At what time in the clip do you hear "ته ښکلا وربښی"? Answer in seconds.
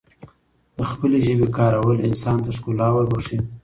2.43-3.37